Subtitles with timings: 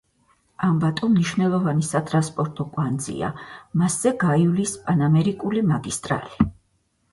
[0.67, 3.31] ამბატო მნიშვნელოვანი სატრანსპორტო კვანძია,
[3.83, 6.53] მასზე გაივლის პანამერიკული მაგისტრალი.